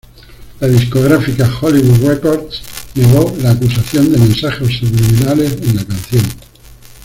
La 0.59 0.67
discográfica 0.67 1.47
Hollywood 1.61 2.07
Records 2.09 2.63
negó 2.95 3.37
la 3.39 3.51
acusación 3.51 4.11
de 4.11 4.17
mensajes 4.17 4.77
subliminales 4.79 5.61
en 5.61 5.75
la 5.75 5.85
canción. 5.85 6.23